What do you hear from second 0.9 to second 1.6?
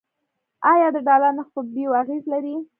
د ډالر نرخ